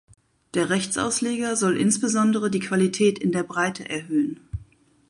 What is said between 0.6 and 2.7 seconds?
Rechtsausleger soll insbesondere die